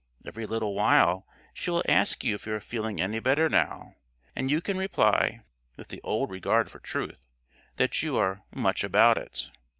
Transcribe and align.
Every 0.25 0.47
little 0.47 0.73
while 0.73 1.27
she 1.53 1.69
will 1.69 1.83
ask 1.87 2.23
you 2.23 2.33
if 2.33 2.47
you 2.47 2.55
are 2.55 2.59
feeling 2.59 2.99
any 2.99 3.19
better 3.19 3.47
now, 3.49 3.97
and 4.35 4.49
you 4.49 4.59
can 4.59 4.75
reply, 4.75 5.41
with 5.77 5.89
the 5.89 6.01
old 6.01 6.31
regard 6.31 6.71
for 6.71 6.79
truth, 6.79 7.23
that 7.75 8.01
you 8.01 8.17
are 8.17 8.41
"much 8.51 8.83
about 8.83 9.19
it." 9.19 9.51